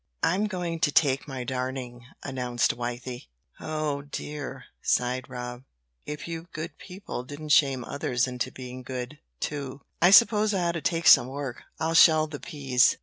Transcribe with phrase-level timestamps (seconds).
[0.23, 3.27] "I'm going to take my darning," announced Wythie.
[3.59, 5.61] "Oh, dear," sighed Rob.
[6.07, 9.81] "If only you good people didn't shame others into being good, too!
[10.01, 12.97] I suppose I ought to take some work I'll shell the peas!"